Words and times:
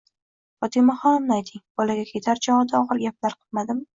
—Fotimaxonimni 0.63 1.35
ayting, 1.35 1.61
bolaga 1.81 2.07
ketar 2.13 2.43
chog'ida 2.47 2.79
og'ir 2.81 3.05
gaplar 3.05 3.39
qilmadimi? 3.43 3.89